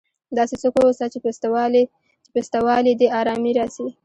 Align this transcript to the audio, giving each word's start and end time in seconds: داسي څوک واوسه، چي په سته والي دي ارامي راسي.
داسي 0.37 0.55
څوک 0.61 0.73
واوسه، 0.77 1.05
چي 1.13 1.19
په 2.33 2.41
سته 2.51 2.59
والي 2.65 2.93
دي 2.99 3.07
ارامي 3.19 3.51
راسي. 3.57 3.87